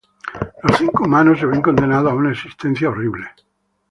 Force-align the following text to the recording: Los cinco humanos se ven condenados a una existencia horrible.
Los 0.63 0.79
cinco 0.79 1.03
humanos 1.03 1.37
se 1.39 1.45
ven 1.45 1.61
condenados 1.61 2.11
a 2.11 2.15
una 2.15 2.31
existencia 2.31 2.89
horrible. 2.89 3.27